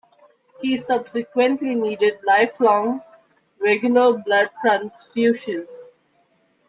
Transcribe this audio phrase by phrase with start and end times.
[0.63, 3.03] He subsequently needed lifelong
[3.59, 5.89] regular blood transfusions.